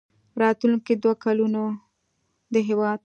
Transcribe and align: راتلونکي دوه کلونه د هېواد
راتلونکي 0.41 0.93
دوه 1.03 1.13
کلونه 1.23 1.61
د 2.53 2.55
هېواد 2.67 2.99